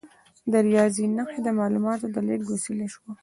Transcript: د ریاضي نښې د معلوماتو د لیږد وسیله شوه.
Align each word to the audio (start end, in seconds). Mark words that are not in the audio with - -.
د 0.51 0.53
ریاضي 0.67 1.05
نښې 1.15 1.39
د 1.43 1.47
معلوماتو 1.59 2.05
د 2.15 2.17
لیږد 2.27 2.47
وسیله 2.53 2.85
شوه. 2.93 3.11